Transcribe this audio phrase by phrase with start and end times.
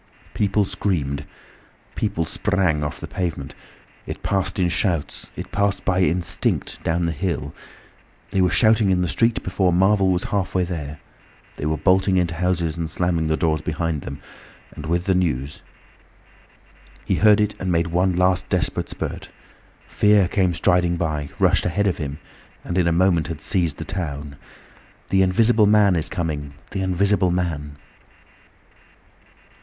[0.33, 1.27] People screamed.
[1.93, 3.53] People sprang off the pavement:
[4.07, 7.53] It passed in shouts, it passed by instinct down the hill.
[8.31, 10.99] They were shouting in the street before Marvel was halfway there.
[11.57, 14.19] They were bolting into houses and slamming the doors behind them,
[14.75, 15.61] with the news.
[17.05, 19.29] He heard it and made one last desperate spurt.
[19.87, 22.17] Fear came striding by, rushed ahead of him,
[22.63, 24.35] and in a moment had seized the town.
[25.09, 26.55] "The Invisible Man is coming!
[26.71, 27.77] The Invisible Man!"